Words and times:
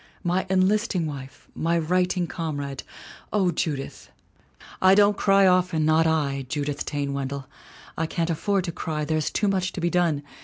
My 0.23 0.47
enlisting 0.49 1.05
wife, 1.05 1.47
my 1.53 1.77
righting 1.77 2.25
comrade! 2.25 2.81
O 3.31 3.51
Judith!'' 3.51 4.09
"I 4.81 4.95
don't 4.95 5.15
cry 5.15 5.45
often 5.45 5.85
not 5.85 6.07
I, 6.07 6.47
Judith 6.49 6.85
Taine 6.87 7.13
Wendell. 7.13 7.45
I 7.95 8.07
can't 8.07 8.31
afford 8.31 8.63
to 8.63 8.71
cry, 8.71 9.05
there's 9.05 9.29
too 9.29 9.47
much 9.47 9.71
to 9.73 9.79
be 9.79 9.91
done. 9.91 10.23